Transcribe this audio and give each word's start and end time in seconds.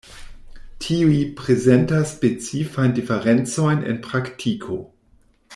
Tiuj 0.85 1.17
prezentas 1.41 2.15
specifajn 2.17 2.97
diferencojn 3.01 3.87
en 3.93 4.03
praktiko. 4.09 4.83